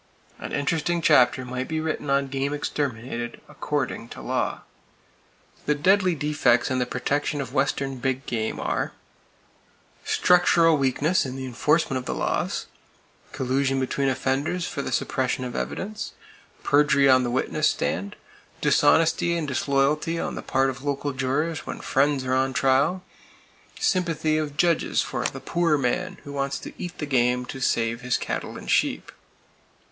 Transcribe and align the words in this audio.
An 0.39 0.51
interesting 0.51 0.99
chapter 0.99 1.45
might 1.45 1.67
be 1.67 1.79
written 1.79 2.09
on 2.09 2.25
game 2.27 2.53
exterminated 2.53 3.39
according 3.47 4.09
to 4.09 4.19
law. 4.21 4.61
The 5.67 5.75
deadly 5.75 6.15
defects 6.15 6.71
in 6.71 6.79
the 6.79 6.87
protection 6.87 7.39
of 7.39 7.53
western 7.53 7.97
big 7.97 8.25
game 8.25 8.59
are: 8.59 8.93
Structural 10.03 10.75
weakness 10.75 11.23
in 11.23 11.35
the 11.35 11.45
enforcement 11.45 11.99
of 11.99 12.05
the 12.05 12.15
laws; 12.15 12.65
Collusion 13.31 13.79
between 13.79 14.09
offenders 14.09 14.65
for 14.67 14.81
the 14.81 14.91
suppression 14.91 15.43
of 15.43 15.55
evidence; 15.55 16.13
Perjury 16.63 17.07
on 17.07 17.21
the 17.21 17.29
witness 17.29 17.67
stand; 17.69 18.15
Dishonesty 18.59 19.37
and 19.37 19.47
disloyalty 19.47 20.17
on 20.19 20.33
the 20.33 20.41
part 20.41 20.71
of 20.71 20.83
local 20.83 21.13
jurors 21.13 21.67
when 21.67 21.79
friends, 21.79 22.25
are 22.25 22.33
on 22.33 22.53
trial; 22.53 23.03
Sympathy 23.79 24.39
of 24.39 24.57
judges 24.57 25.03
for 25.03 25.25
"the 25.25 25.39
poor 25.39 25.77
man" 25.77 26.17
who 26.23 26.33
wants 26.33 26.57
to 26.61 26.73
eat 26.81 26.97
the 26.97 27.05
game 27.05 27.45
to 27.45 27.59
save 27.59 28.01
his 28.01 28.17
cattle 28.17 28.57
and 28.57 28.71
sheep. 28.71 29.11